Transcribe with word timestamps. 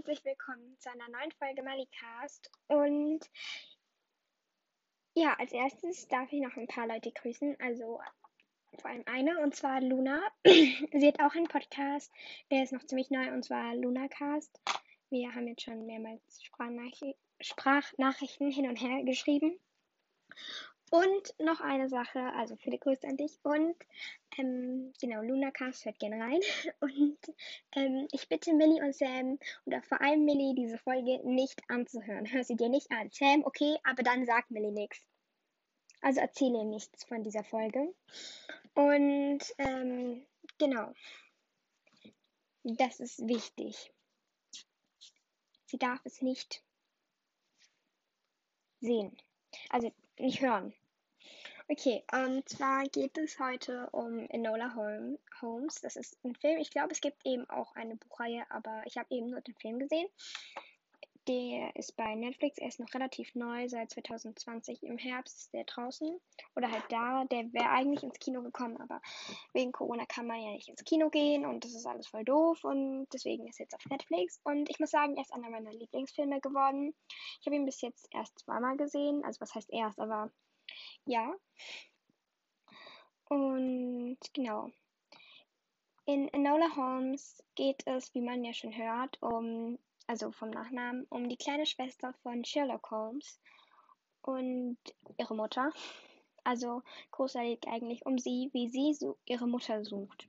herzlich 0.00 0.24
willkommen 0.24 0.78
zu 0.78 0.90
einer 0.90 1.10
neuen 1.10 1.30
Folge 1.32 1.62
Malicast. 1.62 2.50
Und 2.68 3.20
ja, 5.12 5.36
als 5.38 5.52
erstes 5.52 6.08
darf 6.08 6.32
ich 6.32 6.40
noch 6.40 6.56
ein 6.56 6.68
paar 6.68 6.86
Leute 6.86 7.12
grüßen, 7.12 7.54
also 7.60 8.00
vor 8.78 8.90
allem 8.90 9.02
eine, 9.04 9.38
und 9.40 9.54
zwar 9.54 9.82
Luna. 9.82 10.22
Sie 10.46 11.06
hat 11.06 11.20
auch 11.20 11.34
einen 11.34 11.48
Podcast, 11.48 12.10
der 12.50 12.62
ist 12.62 12.72
noch 12.72 12.82
ziemlich 12.86 13.10
neu, 13.10 13.30
und 13.30 13.44
zwar 13.44 13.74
LunaCast. 13.74 14.58
Wir 15.10 15.34
haben 15.34 15.46
jetzt 15.46 15.64
schon 15.64 15.84
mehrmals 15.84 16.42
Sprachnachrichten, 16.44 17.14
Sprachnachrichten 17.38 18.50
hin 18.50 18.70
und 18.70 18.76
her 18.76 19.04
geschrieben. 19.04 19.60
Und 20.90 21.34
noch 21.38 21.60
eine 21.60 21.88
Sache, 21.88 22.20
also 22.34 22.56
viele 22.56 22.78
Grüße 22.78 23.06
an 23.06 23.16
dich. 23.16 23.38
Und 23.44 23.76
ähm, 24.36 24.92
genau, 25.00 25.22
LunaCast 25.22 25.84
hört 25.84 26.00
gerne 26.00 26.20
rein. 26.20 26.40
Und 26.80 27.18
ähm, 27.76 28.08
ich 28.10 28.28
bitte 28.28 28.52
Millie 28.52 28.82
und 28.82 28.94
Sam 28.94 29.38
oder 29.66 29.82
vor 29.82 30.00
allem 30.00 30.24
Millie 30.24 30.54
diese 30.54 30.78
Folge 30.78 31.20
nicht 31.22 31.62
anzuhören. 31.68 32.26
Hör 32.30 32.42
sie 32.42 32.56
dir 32.56 32.68
nicht 32.68 32.90
an. 32.90 33.08
Sam, 33.12 33.44
okay, 33.44 33.76
aber 33.84 34.02
dann 34.02 34.26
sag 34.26 34.50
Millie 34.50 34.72
nichts. 34.72 35.00
Also 36.00 36.20
erzähle 36.20 36.64
nichts 36.64 37.04
von 37.04 37.22
dieser 37.22 37.44
Folge. 37.44 37.94
Und 38.74 39.40
ähm, 39.58 40.26
genau, 40.58 40.92
das 42.64 42.98
ist 42.98 43.26
wichtig. 43.28 43.92
Sie 45.66 45.78
darf 45.78 46.00
es 46.04 46.20
nicht 46.20 46.64
sehen. 48.80 49.16
Also 49.68 49.92
nicht 50.18 50.40
hören. 50.40 50.74
Okay, 51.70 52.02
und 52.12 52.48
zwar 52.48 52.82
geht 52.88 53.16
es 53.16 53.38
heute 53.38 53.88
um 53.92 54.28
Enola 54.30 54.74
Holmes. 55.40 55.80
Das 55.80 55.94
ist 55.94 56.18
ein 56.24 56.34
Film. 56.34 56.58
Ich 56.58 56.72
glaube, 56.72 56.90
es 56.90 57.00
gibt 57.00 57.24
eben 57.24 57.48
auch 57.48 57.76
eine 57.76 57.94
Buchreihe, 57.94 58.44
aber 58.50 58.82
ich 58.86 58.98
habe 58.98 59.06
eben 59.14 59.30
nur 59.30 59.40
den 59.40 59.54
Film 59.54 59.78
gesehen. 59.78 60.08
Der 61.28 61.76
ist 61.76 61.96
bei 61.96 62.16
Netflix, 62.16 62.58
er 62.58 62.66
ist 62.66 62.80
noch 62.80 62.92
relativ 62.92 63.36
neu, 63.36 63.68
seit 63.68 63.90
2020 63.90 64.82
im 64.82 64.98
Herbst 64.98 65.36
ist 65.36 65.54
der 65.54 65.62
draußen. 65.62 66.18
Oder 66.56 66.72
halt 66.72 66.82
da, 66.88 67.24
der 67.26 67.52
wäre 67.52 67.70
eigentlich 67.70 68.02
ins 68.02 68.18
Kino 68.18 68.42
gekommen, 68.42 68.76
aber 68.80 69.00
wegen 69.52 69.70
Corona 69.70 70.06
kann 70.06 70.26
man 70.26 70.42
ja 70.42 70.50
nicht 70.50 70.68
ins 70.68 70.82
Kino 70.82 71.08
gehen 71.08 71.46
und 71.46 71.64
das 71.64 71.74
ist 71.74 71.86
alles 71.86 72.08
voll 72.08 72.24
doof 72.24 72.64
und 72.64 73.06
deswegen 73.12 73.46
ist 73.46 73.60
er 73.60 73.66
jetzt 73.66 73.74
auf 73.76 73.86
Netflix. 73.86 74.40
Und 74.42 74.68
ich 74.70 74.80
muss 74.80 74.90
sagen, 74.90 75.14
er 75.14 75.22
ist 75.22 75.32
einer 75.32 75.50
meiner 75.50 75.72
Lieblingsfilme 75.72 76.40
geworden. 76.40 76.94
Ich 77.38 77.46
habe 77.46 77.54
ihn 77.54 77.64
bis 77.66 77.80
jetzt 77.80 78.08
erst 78.12 78.40
zweimal 78.40 78.76
gesehen, 78.76 79.22
also 79.24 79.40
was 79.40 79.54
heißt 79.54 79.70
erst, 79.70 80.00
aber 80.00 80.32
ja. 81.04 81.34
Und 83.28 84.18
genau. 84.32 84.70
In 86.06 86.28
Enola 86.28 86.74
Holmes 86.74 87.42
geht 87.54 87.86
es, 87.86 88.12
wie 88.14 88.20
man 88.20 88.42
ja 88.42 88.52
schon 88.52 88.76
hört, 88.76 89.22
um, 89.22 89.78
also 90.06 90.32
vom 90.32 90.50
Nachnamen, 90.50 91.06
um 91.08 91.28
die 91.28 91.36
kleine 91.36 91.66
Schwester 91.66 92.12
von 92.22 92.44
Sherlock 92.44 92.90
Holmes 92.90 93.40
und 94.22 94.78
ihre 95.18 95.34
Mutter. 95.34 95.72
Also 96.42 96.82
großartig 97.12 97.68
eigentlich 97.68 98.04
um 98.06 98.18
sie, 98.18 98.50
wie 98.52 98.68
sie 98.68 98.94
so 98.94 99.18
ihre 99.26 99.46
Mutter 99.46 99.84
sucht. 99.84 100.28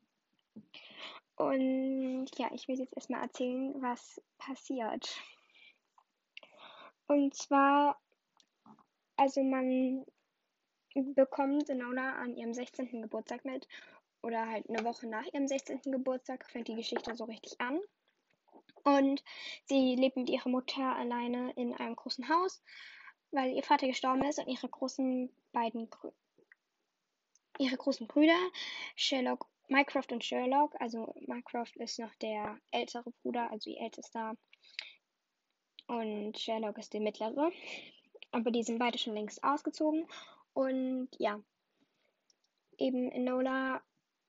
Und 1.36 2.28
ja, 2.38 2.52
ich 2.54 2.68
will 2.68 2.78
jetzt 2.78 2.96
erstmal 2.96 3.24
erzählen, 3.24 3.82
was 3.82 4.22
passiert. 4.38 5.10
Und 7.08 7.34
zwar, 7.34 8.00
also 9.16 9.42
man 9.42 10.06
bekommt 10.94 11.70
Enola 11.70 12.16
an 12.16 12.36
ihrem 12.36 12.54
16. 12.54 13.02
Geburtstag 13.02 13.46
mit. 13.46 13.68
Oder 14.22 14.48
halt 14.48 14.70
eine 14.70 14.84
Woche 14.84 15.08
nach 15.08 15.26
ihrem 15.34 15.48
16. 15.48 15.82
Geburtstag 15.84 16.50
fängt 16.50 16.68
die 16.68 16.76
Geschichte 16.76 17.16
so 17.16 17.24
richtig 17.26 17.60
an. 17.60 17.80
Und 18.84 19.24
sie 19.66 19.96
lebt 19.96 20.18
mit 20.18 20.30
ihrer 20.30 20.50
Mutter 20.50 20.96
alleine 20.96 21.52
in 21.54 21.74
einem 21.74 21.96
großen 21.96 22.30
Haus, 22.30 22.62
weil 23.32 23.54
ihr 23.54 23.64
Vater 23.64 23.88
gestorben 23.88 24.24
ist 24.24 24.40
und 24.40 24.48
ihre 24.48 24.70
großen 24.70 25.32
beiden 25.52 25.90
ihre 27.60 27.78
großen 27.78 28.08
Brüder, 28.08 28.40
Sherlock, 28.96 29.48
Mycroft 29.68 30.12
und 30.12 30.24
Sherlock, 30.24 30.74
also 30.80 31.14
Mycroft 31.28 31.76
ist 31.78 32.00
noch 32.00 32.14
der 32.16 32.58
ältere 32.72 33.12
Bruder, 33.22 33.52
also 33.52 33.70
ihr 33.70 33.82
ältester, 33.82 34.36
und 35.88 36.40
Sherlock 36.40 36.78
ist 36.78 36.94
der 36.94 37.02
mittlere. 37.02 37.52
Aber 38.32 38.50
die 38.50 38.64
sind 38.64 38.80
beide 38.80 38.98
schon 38.98 39.14
längst 39.14 39.44
ausgezogen 39.44 40.08
und 40.54 41.10
ja, 41.18 41.42
eben 42.78 43.12
Enola 43.12 43.82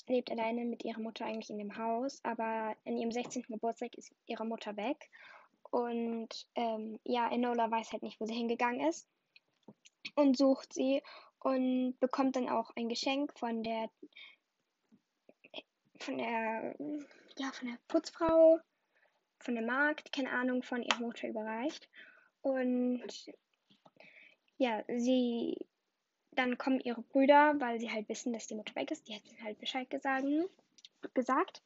lebt 0.09 0.31
alleine 0.31 0.65
mit 0.65 0.84
ihrer 0.84 1.00
Mutter 1.00 1.25
eigentlich 1.25 1.50
in 1.50 1.59
dem 1.59 1.77
Haus, 1.77 2.21
aber 2.25 2.77
in 2.84 2.99
ihrem 2.99 3.12
16. 3.12 3.43
Geburtstag 3.49 3.94
ist 3.97 4.12
ihre 4.27 4.44
Mutter 4.44 4.77
weg. 4.77 5.10
Und 5.71 6.28
ähm, 6.55 6.99
ja, 7.05 7.31
Enola 7.31 7.71
weiß 7.71 7.93
halt 7.93 8.03
nicht, 8.03 8.21
wo 8.21 8.27
sie 8.27 8.34
hingegangen 8.34 8.87
ist 8.88 9.09
und 10.16 10.37
sucht 10.37 10.72
sie 10.72 11.03
und 11.38 11.99
bekommt 12.00 12.37
dann 12.37 12.49
auch 12.49 12.71
ein 12.77 12.89
Geschenk 12.89 13.39
von 13.39 13.62
der 13.62 13.89
von 15.99 16.19
der 16.19 16.77
ja 17.39 17.53
von 17.53 17.69
der 17.69 17.78
Putzfrau 17.89 18.60
von 19.43 19.54
der 19.54 19.65
Magd, 19.65 20.12
keine 20.12 20.31
Ahnung, 20.31 20.62
von 20.62 20.83
ihrer 20.83 21.00
Mutter 21.00 21.28
überreicht. 21.28 21.89
Und 22.43 23.04
ja, 24.56 24.84
sie 24.89 25.56
dann 26.34 26.59
kommen 26.59 26.81
ihre 26.81 27.03
Brüder, 27.03 27.54
weil 27.60 27.78
sie 27.78 27.91
halt 27.91 28.09
wissen, 28.09 28.32
dass 28.32 28.47
die 28.47 28.54
Mutter 28.54 28.75
weg 28.75 28.91
ist. 28.91 29.06
Die 29.09 29.15
hat 29.15 29.22
halt 29.43 29.59
Bescheid 29.59 29.88
gesagt. 29.91 30.26
gesagt. 31.15 31.62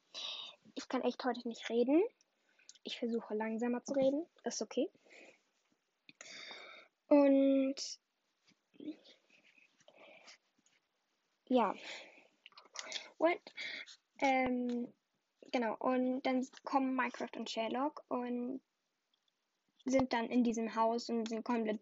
Ich 0.75 0.87
kann 0.89 1.01
echt 1.01 1.23
heute 1.23 1.47
nicht 1.47 1.69
reden. 1.69 2.03
Ich 2.83 2.99
versuche 2.99 3.33
langsamer 3.33 3.83
zu 3.83 3.93
reden. 3.93 4.25
Ist 4.43 4.61
okay. 4.61 4.89
Und 7.07 7.75
ja. 11.47 11.73
Und 13.17 13.39
ähm, 14.19 14.93
genau. 15.51 15.75
Und 15.79 16.21
dann 16.23 16.45
kommen 16.63 16.95
Minecraft 16.95 17.37
und 17.37 17.49
Sherlock 17.49 18.03
und 18.09 18.61
sind 19.85 20.11
dann 20.11 20.29
in 20.29 20.43
diesem 20.43 20.75
Haus 20.75 21.09
und 21.09 21.29
sind 21.29 21.45
komplett 21.45 21.79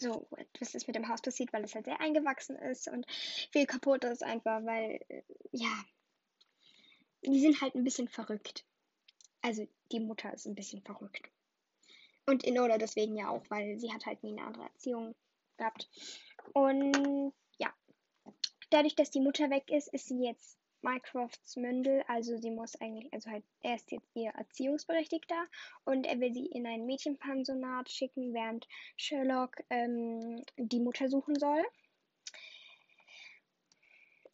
so, 0.00 0.26
was 0.58 0.74
ist 0.74 0.86
mit 0.86 0.96
dem 0.96 1.08
Haus 1.08 1.22
passiert, 1.22 1.52
weil 1.52 1.64
es 1.64 1.74
halt 1.74 1.84
sehr 1.84 2.00
eingewachsen 2.00 2.56
ist 2.56 2.88
und 2.88 3.06
viel 3.52 3.66
kaputt 3.66 4.04
ist 4.04 4.22
einfach, 4.22 4.64
weil, 4.64 5.00
äh, 5.08 5.22
ja, 5.52 5.72
die 7.22 7.40
sind 7.40 7.60
halt 7.60 7.74
ein 7.74 7.84
bisschen 7.84 8.08
verrückt. 8.08 8.64
Also 9.42 9.66
die 9.92 10.00
Mutter 10.00 10.32
ist 10.32 10.46
ein 10.46 10.54
bisschen 10.54 10.82
verrückt. 10.82 11.30
Und 12.26 12.44
Enola 12.44 12.78
deswegen 12.78 13.16
ja 13.16 13.28
auch, 13.30 13.42
weil 13.48 13.78
sie 13.78 13.92
hat 13.92 14.06
halt 14.06 14.22
nie 14.22 14.32
eine 14.32 14.46
andere 14.46 14.64
Erziehung 14.64 15.14
gehabt. 15.56 15.88
Und 16.52 17.32
ja, 17.58 17.72
dadurch, 18.70 18.94
dass 18.94 19.10
die 19.10 19.20
Mutter 19.20 19.50
weg 19.50 19.70
ist, 19.70 19.88
ist 19.88 20.06
sie 20.06 20.24
jetzt 20.24 20.59
Mycrofts 20.82 21.56
Mündel, 21.56 22.02
also 22.08 22.36
sie 22.36 22.50
muss 22.50 22.80
eigentlich, 22.80 23.12
also 23.12 23.30
halt, 23.30 23.44
er 23.62 23.76
ist 23.76 23.90
jetzt 23.90 24.10
ihr 24.14 24.30
Erziehungsberechtigter 24.30 25.46
und 25.84 26.06
er 26.06 26.20
will 26.20 26.32
sie 26.32 26.46
in 26.46 26.66
ein 26.66 26.86
Mädchenpensionat 26.86 27.90
schicken, 27.90 28.32
während 28.32 28.66
Sherlock 28.96 29.56
ähm, 29.70 30.42
die 30.56 30.80
Mutter 30.80 31.08
suchen 31.08 31.38
soll. 31.38 31.62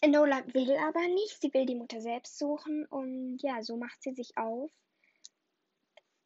Enola 0.01 0.45
will 0.53 0.77
aber 0.77 1.07
nicht, 1.09 1.41
sie 1.41 1.53
will 1.55 1.67
die 1.67 1.75
Mutter 1.75 2.01
selbst 2.01 2.39
suchen 2.39 2.87
und 2.87 3.39
ja, 3.43 3.63
so 3.63 3.77
macht 3.77 4.03
sie 4.03 4.13
sich 4.13 4.37
auf, 4.37 4.71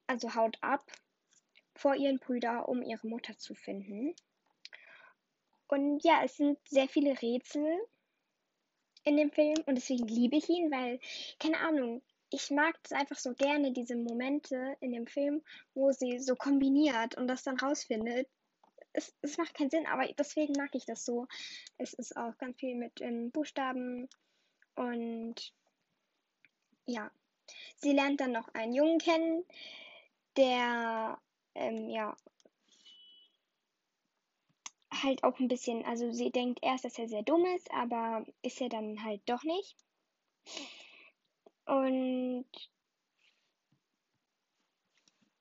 also 0.06 0.34
haut 0.34 0.58
ab 0.60 0.84
vor 1.76 1.94
ihren 1.94 2.18
Brüdern, 2.18 2.64
um 2.64 2.82
ihre 2.82 3.06
Mutter 3.06 3.38
zu 3.38 3.54
finden. 3.54 4.14
Und 5.68 6.02
ja, 6.02 6.22
es 6.24 6.36
sind 6.36 6.58
sehr 6.68 6.88
viele 6.88 7.22
Rätsel 7.22 7.80
in 9.04 9.16
dem 9.16 9.30
Film 9.30 9.56
und 9.66 9.74
deswegen 9.76 10.06
liebe 10.06 10.36
ich 10.36 10.48
ihn, 10.48 10.70
weil, 10.70 11.00
keine 11.38 11.58
Ahnung, 11.58 12.02
ich 12.30 12.50
mag 12.50 12.78
es 12.84 12.92
einfach 12.92 13.18
so 13.18 13.34
gerne, 13.34 13.72
diese 13.72 13.96
Momente 13.96 14.76
in 14.80 14.92
dem 14.92 15.06
Film, 15.06 15.42
wo 15.74 15.90
sie 15.90 16.20
so 16.20 16.36
kombiniert 16.36 17.16
und 17.16 17.26
das 17.26 17.42
dann 17.42 17.58
rausfindet. 17.58 18.28
Es, 18.92 19.12
es 19.22 19.36
macht 19.36 19.54
keinen 19.54 19.70
Sinn, 19.70 19.86
aber 19.86 20.06
deswegen 20.18 20.52
mag 20.54 20.74
ich 20.74 20.84
das 20.84 21.04
so. 21.04 21.26
Es 21.78 21.92
ist 21.94 22.16
auch 22.16 22.36
ganz 22.38 22.58
viel 22.58 22.76
mit 22.76 23.00
ähm, 23.00 23.30
Buchstaben 23.30 24.08
und 24.76 25.52
ja. 26.86 27.10
Sie 27.76 27.92
lernt 27.92 28.20
dann 28.20 28.32
noch 28.32 28.48
einen 28.54 28.74
Jungen 28.74 28.98
kennen, 28.98 29.44
der 30.36 31.18
ähm, 31.54 31.88
ja 31.88 32.16
halt 35.02 35.24
auch 35.24 35.38
ein 35.38 35.48
bisschen, 35.48 35.84
also 35.84 36.12
sie 36.12 36.30
denkt 36.30 36.60
erst, 36.62 36.84
dass 36.84 36.98
er 36.98 37.08
sehr 37.08 37.22
dumm 37.22 37.44
ist, 37.56 37.70
aber 37.72 38.24
ist 38.42 38.60
er 38.60 38.68
dann 38.68 39.02
halt 39.04 39.22
doch 39.26 39.42
nicht. 39.44 39.76
Und 41.66 42.46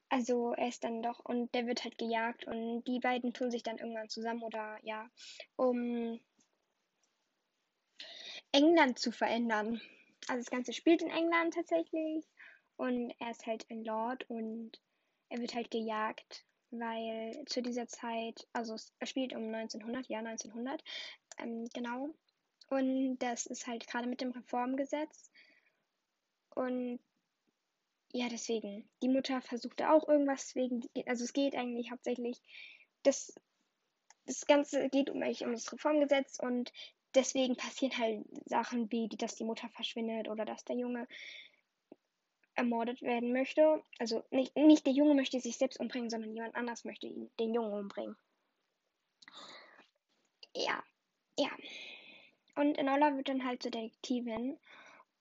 also 0.10 0.54
er 0.54 0.68
ist 0.68 0.84
dann 0.84 1.04
doch 1.04 1.20
und 1.24 1.54
der 1.54 1.68
wird 1.68 1.84
halt 1.84 1.98
gejagt 1.98 2.46
und 2.46 2.84
die 2.86 3.00
beiden 3.00 3.34
tun 3.34 3.52
sich 3.52 3.64
dann 3.64 3.78
irgendwann 3.78 4.10
zusammen 4.10 4.44
oder 4.44 4.78
ja, 4.84 5.10
um 5.56 6.20
England 8.52 8.98
zu 9.00 9.12
verändern. 9.12 9.82
Also 10.28 10.42
das 10.42 10.50
Ganze 10.50 10.74
spielt 10.74 11.02
in 11.02 11.10
England 11.10 11.54
tatsächlich 11.54 12.26
und 12.78 13.14
er 13.20 13.32
ist 13.32 13.46
halt 13.46 13.70
ein 13.70 13.84
Lord 13.84 14.30
und 14.30 14.80
er 15.30 15.40
wird 15.40 15.54
halt 15.54 15.70
gejagt, 15.70 16.46
weil 16.72 17.44
zu 17.46 17.62
dieser 17.62 17.88
Zeit, 17.88 18.48
also 18.54 18.76
es 18.76 18.94
spielt 19.04 19.34
um 19.34 19.54
1900, 19.54 20.08
ja 20.08 20.20
1900, 20.20 20.84
ähm, 21.40 21.66
genau. 21.74 22.10
Und 22.70 23.18
das 23.20 23.46
ist 23.48 23.68
halt 23.68 23.88
gerade 23.88 24.08
mit 24.08 24.22
dem 24.22 24.32
Reformgesetz. 24.32 25.32
Und 26.54 27.00
ja, 28.12 28.28
deswegen. 28.30 28.88
Die 29.02 29.10
Mutter 29.10 29.42
versuchte 29.42 29.92
auch 29.92 30.08
irgendwas 30.08 30.56
wegen, 30.56 30.84
also 31.06 31.24
es 31.24 31.34
geht 31.34 31.56
eigentlich 31.56 31.92
hauptsächlich, 31.92 32.42
das, 33.04 33.34
das 34.26 34.46
Ganze 34.46 34.90
geht 34.90 35.10
um, 35.10 35.18
um 35.18 35.52
das 35.54 35.72
Reformgesetz 35.72 36.40
und 36.40 36.72
deswegen 37.16 37.56
passieren 37.56 37.98
halt 37.98 38.26
Sachen 38.46 38.92
wie, 38.92 39.08
dass 39.10 39.36
die 39.36 39.44
Mutter 39.44 39.70
verschwindet 39.70 40.28
oder 40.28 40.46
dass 40.46 40.66
der 40.66 40.76
Junge 40.76 41.08
ermordet 42.60 43.02
werden 43.02 43.32
möchte. 43.34 43.82
Also 43.98 44.24
nicht, 44.30 44.56
nicht 44.56 44.86
der 44.86 44.94
Junge 44.94 45.16
möchte 45.16 45.40
sich 45.40 45.58
selbst 45.58 45.80
umbringen, 45.80 46.10
sondern 46.10 46.34
jemand 46.34 46.56
anders 46.56 46.84
möchte 46.86 47.08
ihn, 47.08 47.32
den 47.40 47.54
Jungen 47.54 47.74
umbringen. 47.74 48.16
Ja, 50.56 50.84
ja. 51.38 51.50
Und 52.56 52.78
Enola 52.78 53.16
wird 53.16 53.30
dann 53.30 53.46
halt 53.46 53.64
zur 53.64 53.72
Detektivin. 53.72 54.60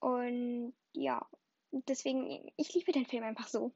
Und 0.00 0.74
ja, 0.92 1.24
deswegen, 1.70 2.52
ich 2.56 2.74
liebe 2.74 2.92
den 2.92 3.06
Film 3.06 3.22
einfach 3.22 3.48
so. 3.48 3.72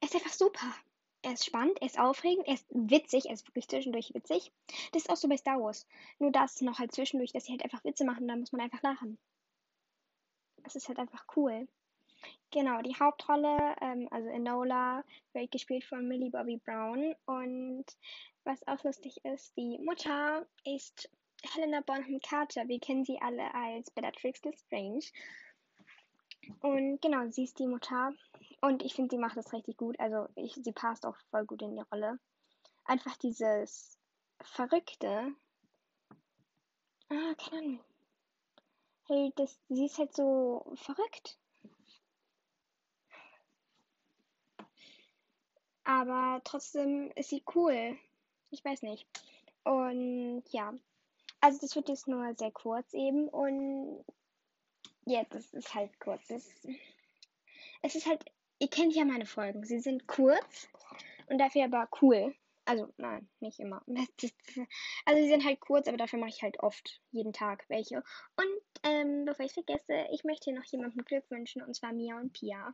Er 0.00 0.08
ist 0.08 0.14
einfach 0.14 0.32
super. 0.32 0.74
Er 1.22 1.32
ist 1.32 1.46
spannend, 1.46 1.80
er 1.80 1.86
ist 1.86 2.00
aufregend, 2.00 2.48
er 2.48 2.54
ist 2.54 2.66
witzig, 2.70 3.26
er 3.26 3.34
ist 3.34 3.46
wirklich 3.46 3.68
zwischendurch 3.68 4.12
witzig. 4.12 4.52
Das 4.90 5.02
ist 5.02 5.10
auch 5.10 5.16
so 5.16 5.28
bei 5.28 5.36
Star 5.36 5.60
Wars. 5.60 5.86
Nur 6.18 6.32
das 6.32 6.60
noch 6.60 6.80
halt 6.80 6.92
zwischendurch, 6.92 7.32
dass 7.32 7.44
sie 7.44 7.52
halt 7.52 7.62
einfach 7.62 7.84
Witze 7.84 8.04
machen, 8.04 8.26
da 8.26 8.36
muss 8.36 8.50
man 8.52 8.60
einfach 8.60 8.82
lachen. 8.82 9.18
Es 10.64 10.74
ist 10.74 10.88
halt 10.88 10.98
einfach 10.98 11.24
cool. 11.36 11.68
Genau, 12.50 12.82
die 12.82 12.94
Hauptrolle, 12.94 13.76
ähm, 13.80 14.08
also 14.10 14.28
Enola, 14.28 15.04
wird 15.32 15.50
gespielt 15.50 15.84
von 15.84 16.06
Millie 16.06 16.30
Bobby 16.30 16.58
Brown. 16.58 17.14
Und 17.24 17.86
was 18.44 18.66
auch 18.68 18.82
lustig 18.84 19.24
ist, 19.24 19.56
die 19.56 19.78
Mutter 19.78 20.46
ist 20.64 21.08
Helena 21.42 21.80
Bonham 21.80 22.20
Carter. 22.20 22.68
Wir 22.68 22.78
kennen 22.78 23.04
sie 23.04 23.18
alle 23.20 23.54
als 23.54 23.90
Bellatrix 23.90 24.42
Lestrange. 24.44 25.04
Und 26.60 27.00
genau, 27.00 27.28
sie 27.30 27.44
ist 27.44 27.58
die 27.58 27.66
Mutter. 27.66 28.12
Und 28.60 28.82
ich 28.82 28.94
finde, 28.94 29.16
sie 29.16 29.20
macht 29.20 29.36
das 29.36 29.52
richtig 29.52 29.76
gut. 29.76 29.98
Also 29.98 30.28
ich, 30.36 30.54
sie 30.54 30.72
passt 30.72 31.06
auch 31.06 31.16
voll 31.30 31.46
gut 31.46 31.62
in 31.62 31.74
die 31.74 31.84
Rolle. 31.90 32.18
Einfach 32.84 33.16
dieses 33.16 33.98
Verrückte. 34.42 35.34
Ah, 37.08 37.34
keine 37.36 37.58
Ahnung. 37.58 37.80
Hey, 39.06 39.32
das, 39.36 39.58
sie 39.68 39.86
ist 39.86 39.98
halt 39.98 40.14
so 40.14 40.72
verrückt. 40.76 41.38
Aber 45.84 46.40
trotzdem 46.44 47.10
ist 47.16 47.30
sie 47.30 47.42
cool. 47.54 47.96
Ich 48.50 48.64
weiß 48.64 48.82
nicht. 48.82 49.06
Und 49.64 50.44
ja. 50.50 50.74
Also 51.40 51.58
das 51.60 51.74
wird 51.74 51.88
jetzt 51.88 52.08
nur 52.08 52.34
sehr 52.34 52.52
kurz 52.52 52.94
eben. 52.94 53.28
Und 53.28 54.04
ja, 55.06 55.24
das 55.30 55.52
ist 55.52 55.74
halt 55.74 55.98
kurz. 56.00 56.30
Es, 56.30 56.48
es 57.82 57.94
ist 57.96 58.06
halt, 58.06 58.24
ihr 58.58 58.68
kennt 58.68 58.94
ja 58.94 59.04
meine 59.04 59.26
Folgen. 59.26 59.64
Sie 59.64 59.80
sind 59.80 60.06
kurz 60.06 60.68
und 61.26 61.38
dafür 61.38 61.64
aber 61.64 61.88
cool. 62.00 62.34
Also, 62.64 62.88
nein, 62.96 63.28
nicht 63.40 63.58
immer. 63.58 63.82
Also, 65.04 65.20
sie 65.20 65.28
sind 65.28 65.44
halt 65.44 65.60
kurz, 65.60 65.88
aber 65.88 65.96
dafür 65.96 66.20
mache 66.20 66.30
ich 66.30 66.42
halt 66.42 66.60
oft, 66.60 67.00
jeden 67.10 67.32
Tag 67.32 67.64
welche. 67.68 68.04
Und, 68.36 68.62
ähm, 68.84 69.24
bevor 69.24 69.44
ich 69.44 69.52
vergesse, 69.52 70.06
ich 70.12 70.22
möchte 70.22 70.44
hier 70.44 70.54
noch 70.54 70.64
jemandem 70.66 71.04
Glück 71.04 71.28
wünschen, 71.30 71.62
und 71.62 71.74
zwar 71.74 71.92
Mia 71.92 72.16
und 72.18 72.32
Pia. 72.32 72.72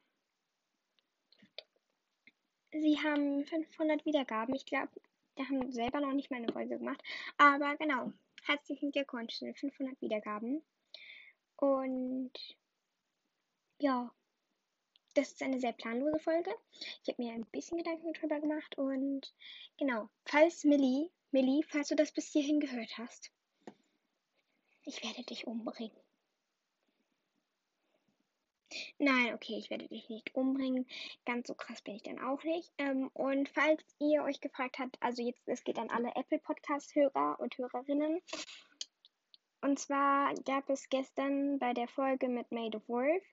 Sie 2.73 2.99
haben 3.03 3.45
500 3.47 4.05
Wiedergaben. 4.05 4.55
Ich 4.55 4.67
glaube, 4.67 4.91
die 5.39 5.45
haben 5.45 5.73
selber 5.73 6.01
noch 6.01 6.13
nicht 6.13 6.31
meine 6.31 6.53
Folge 6.53 6.79
gemacht. 6.79 7.03
Aber 7.37 7.77
genau, 7.77 8.13
herzlichen 8.45 8.93
Glückwunsch 8.93 9.37
zu 9.37 9.53
500 9.55 10.01
Wiedergaben. 10.01 10.63
Und 11.57 12.33
ja, 13.81 14.13
das 15.15 15.33
ist 15.33 15.43
eine 15.43 15.59
sehr 15.61 15.73
planlose 15.73 16.19
Folge. 16.21 16.55
Ich 17.03 17.09
habe 17.09 17.23
mir 17.23 17.33
ein 17.33 17.47
bisschen 17.47 17.79
Gedanken 17.79 18.13
drüber 18.13 18.41
gemacht. 18.41 18.77
Und 18.77 19.33
genau, 19.77 20.09
falls 20.25 20.65
Millie, 20.65 21.11
Millie, 21.31 21.65
falls 21.69 21.89
du 21.89 21.97
das 21.97 22.13
bis 22.13 22.33
hierhin 22.33 22.61
gehört 22.61 22.99
hast, 22.99 23.33
ich 24.85 25.03
werde 25.03 25.23
dich 25.25 25.47
umbringen. 25.47 25.97
Nein, 28.99 29.35
okay, 29.35 29.57
ich 29.59 29.71
werde 29.71 29.89
dich 29.89 30.09
nicht 30.09 30.35
umbringen. 30.35 30.87
Ganz 31.25 31.49
so 31.49 31.55
krass 31.55 31.83
bin 31.83 31.95
ich 31.95 32.03
dann 32.03 32.21
auch 32.21 32.43
nicht. 32.45 32.71
Ähm, 32.79 33.11
und 33.15 33.49
falls 33.49 33.83
ihr 33.99 34.23
euch 34.25 34.41
gefragt 34.41 34.79
habt, 34.79 34.97
also 35.01 35.23
jetzt, 35.23 35.47
es 35.47 35.65
geht 35.65 35.79
an 35.79 35.91
alle 35.91 36.15
Apple 36.15 36.39
Podcast-Hörer 36.39 37.41
und 37.41 37.57
Hörerinnen. 37.57 38.21
Und 39.61 39.79
zwar 39.79 40.35
gab 40.45 40.69
es 40.71 40.89
gestern 40.89 41.59
bei 41.59 41.73
der 41.73 41.89
Folge 41.89 42.29
mit 42.29 42.53
Made 42.53 42.77
of 42.77 42.89
Wolf 42.89 43.25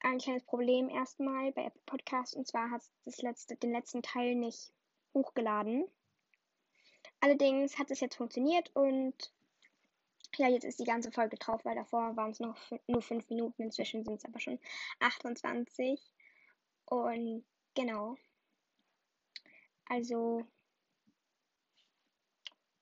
ein 0.00 0.18
kleines 0.18 0.42
Problem 0.42 0.88
erstmal 0.88 1.52
bei 1.52 1.64
Apple 1.64 1.82
Podcast. 1.86 2.34
Und 2.34 2.46
zwar 2.46 2.70
hat 2.70 2.82
es 3.04 3.22
letzte, 3.22 3.56
den 3.56 3.72
letzten 3.72 4.02
Teil 4.02 4.34
nicht 4.34 4.72
hochgeladen. 5.14 5.86
Allerdings 7.20 7.78
hat 7.78 7.90
es 7.90 8.00
jetzt 8.00 8.16
funktioniert 8.16 8.70
und 8.74 9.14
ja, 10.36 10.48
jetzt 10.48 10.64
ist 10.64 10.80
die 10.80 10.84
ganze 10.84 11.12
Folge 11.12 11.36
drauf, 11.36 11.64
weil 11.64 11.74
davor 11.74 12.16
waren 12.16 12.30
es 12.30 12.40
noch 12.40 12.56
nur 12.86 13.02
5 13.02 13.28
Minuten. 13.28 13.62
Inzwischen 13.62 14.04
sind 14.04 14.16
es 14.16 14.24
aber 14.24 14.40
schon 14.40 14.58
28. 15.00 16.00
Und 16.86 17.44
genau. 17.74 18.16
Also, 19.86 20.46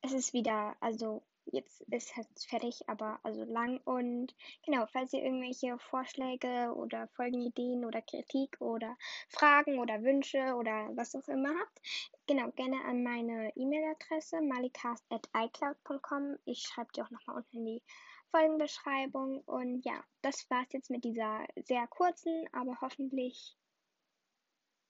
es 0.03 0.13
ist 0.13 0.33
wieder, 0.33 0.77
also 0.81 1.23
jetzt 1.53 1.81
ist 1.83 2.13
es 2.35 2.45
fertig, 2.45 2.89
aber 2.89 3.21
also 3.23 3.45
lang. 3.45 3.81
Und 3.85 4.35
genau, 4.65 4.87
falls 4.87 5.13
ihr 5.13 5.23
irgendwelche 5.23 5.79
Vorschläge 5.79 6.73
oder 6.75 7.09
Folgenideen 7.09 7.85
oder 7.85 8.03
Kritik 8.03 8.61
oder 8.61 8.97
Fragen 9.29 9.79
oder 9.79 10.03
Wünsche 10.03 10.55
oder 10.55 10.91
was 10.95 11.15
auch 11.15 11.29
immer 11.29 11.51
habt, 11.59 11.81
genau, 12.27 12.51
gerne 12.53 12.85
an 12.85 13.03
meine 13.03 13.53
E-Mail-Adresse 13.57 14.41
malikast.icloud.com. 14.43 16.37
Ich 16.45 16.63
schreibe 16.63 16.93
dir 16.93 17.05
auch 17.05 17.11
nochmal 17.11 17.37
unten 17.37 17.59
in 17.59 17.67
die 17.67 17.83
Folgenbeschreibung. 18.31 19.41
Und 19.43 19.85
ja, 19.85 20.05
das 20.23 20.49
war's 20.51 20.73
jetzt 20.73 20.91
mit 20.91 21.05
dieser 21.05 21.47
sehr 21.57 21.87
kurzen, 21.89 22.47
aber 22.53 22.81
hoffentlich 22.81 23.57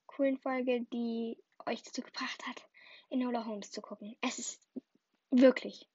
coolen 0.07 0.39
Folge, 0.39 0.83
die 0.93 1.39
euch 1.67 1.83
dazu 1.83 2.03
gebracht 2.03 2.47
hat, 2.47 2.69
in 3.09 3.21
Enola 3.21 3.47
Holmes 3.47 3.71
zu 3.71 3.81
gucken. 3.81 4.17
Es 4.21 4.39
ist 4.39 4.67
wirklich 5.31 5.89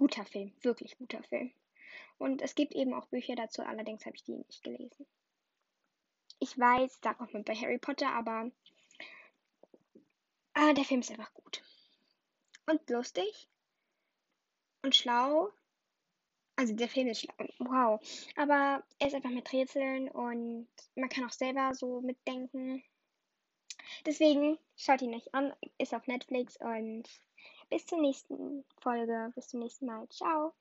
Guter 0.00 0.24
Film, 0.24 0.50
wirklich 0.62 0.96
guter 0.96 1.22
Film. 1.24 1.52
Und 2.16 2.40
es 2.40 2.54
gibt 2.54 2.74
eben 2.74 2.94
auch 2.94 3.04
Bücher 3.08 3.34
dazu, 3.34 3.60
allerdings 3.60 4.06
habe 4.06 4.16
ich 4.16 4.24
die 4.24 4.32
nicht 4.32 4.62
gelesen. 4.62 5.06
Ich 6.38 6.58
weiß, 6.58 7.02
da 7.02 7.12
kommt 7.12 7.34
man 7.34 7.44
bei 7.44 7.54
Harry 7.54 7.76
Potter, 7.76 8.10
aber 8.10 8.50
ah, 10.54 10.72
der 10.72 10.84
Film 10.84 11.00
ist 11.00 11.10
einfach 11.10 11.34
gut. 11.34 11.62
Und 12.64 12.88
lustig. 12.88 13.46
Und 14.80 14.96
schlau. 14.96 15.50
Also 16.56 16.74
der 16.74 16.88
Film 16.88 17.08
ist 17.08 17.20
schlau. 17.20 17.34
Wow. 17.58 18.00
Aber 18.36 18.82
er 18.98 19.06
ist 19.06 19.14
einfach 19.14 19.28
mit 19.28 19.52
Rätseln 19.52 20.08
und 20.08 20.66
man 20.94 21.10
kann 21.10 21.26
auch 21.26 21.32
selber 21.32 21.74
so 21.74 22.00
mitdenken. 22.00 22.82
Deswegen 24.06 24.58
schaut 24.76 25.02
ihn 25.02 25.14
euch 25.14 25.34
an. 25.34 25.52
Ist 25.76 25.94
auf 25.94 26.06
Netflix 26.06 26.56
und 26.56 27.06
bis 27.70 27.86
zur 27.86 28.00
nächsten 28.00 28.64
Folge. 28.80 29.32
Bis 29.34 29.48
zum 29.48 29.60
nächsten 29.60 29.86
Mal. 29.86 30.06
Ciao. 30.08 30.52